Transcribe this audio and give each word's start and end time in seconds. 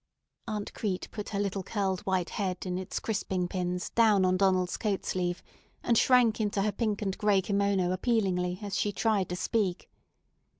Aunt 0.47 0.73
Crete 0.73 1.09
put 1.11 1.29
her 1.29 1.39
little 1.39 1.61
curled 1.61 1.99
white 2.07 2.31
head 2.31 2.65
in 2.65 2.79
its 2.79 2.99
crisping 2.99 3.47
pins 3.47 3.91
down 3.91 4.25
on 4.25 4.35
Donald's 4.35 4.75
coat 4.75 5.05
sleeve, 5.05 5.43
and 5.83 5.95
shrank 5.95 6.41
into 6.41 6.63
her 6.63 6.71
pink 6.71 7.03
and 7.03 7.15
gray 7.19 7.39
kimono 7.39 7.91
appealingly 7.91 8.57
as 8.63 8.75
she 8.75 8.91
tried 8.91 9.29
to 9.29 9.35
speak. 9.35 9.91